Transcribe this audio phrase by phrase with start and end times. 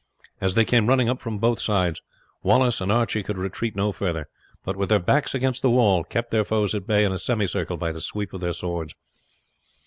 [0.41, 2.01] As they came running up from both sides,
[2.41, 4.27] Wallace and Archie could retreat no further,
[4.65, 7.77] but with their backs against the wall kept their foes at bay in a semicircle
[7.77, 8.95] by the sweep of their swords.